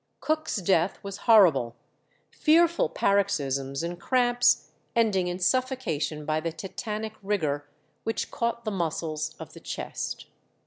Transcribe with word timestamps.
Cook's 0.19 0.55
death 0.55 0.97
was 1.03 1.17
horrible 1.29 1.75
fearful 2.31 2.89
paroxysms 2.89 3.83
and 3.83 4.01
cramps, 4.01 4.71
ending 4.95 5.27
in 5.27 5.37
suffocation 5.37 6.25
by 6.25 6.39
the 6.39 6.51
tetanic 6.51 7.13
rigour 7.21 7.67
which 8.03 8.31
caught 8.31 8.65
the 8.65 8.71
muscles 8.71 9.35
of 9.39 9.53
the 9.53 9.59
chest. 9.59 10.25